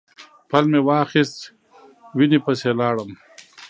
پل 0.49 0.63
مې 0.71 0.79
واخیست 0.87 1.37
وینې 2.17 2.39
پسې 2.45 2.69
لاړم. 2.79 3.11